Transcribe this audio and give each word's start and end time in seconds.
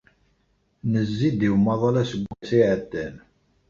Nezzi-d 0.91 1.39
i 1.47 1.49
umaḍal 1.55 1.95
aseggas-a 2.01 2.55
iɛeddan. 2.61 3.15